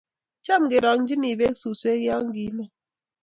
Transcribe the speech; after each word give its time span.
cham 0.45 0.61
ke 0.69 0.77
rong'chini 0.85 1.31
beek 1.39 1.55
suswek 1.61 1.99
ya 2.07 2.15
kiimen 2.33 2.69